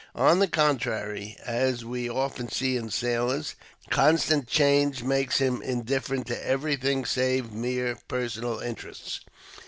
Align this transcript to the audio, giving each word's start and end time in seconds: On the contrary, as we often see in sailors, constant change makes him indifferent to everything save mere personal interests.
On 0.15 0.39
the 0.39 0.47
contrary, 0.47 1.37
as 1.45 1.85
we 1.85 2.09
often 2.09 2.49
see 2.51 2.75
in 2.75 2.89
sailors, 2.89 3.53
constant 3.91 4.47
change 4.47 5.03
makes 5.03 5.37
him 5.37 5.61
indifferent 5.61 6.25
to 6.25 6.43
everything 6.43 7.05
save 7.05 7.51
mere 7.53 7.95
personal 8.07 8.59
interests. 8.61 9.19